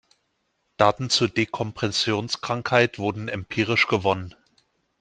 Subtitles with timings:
[0.77, 4.33] Daten zur Dekompressionskrankheit wurden empirisch gewonnen.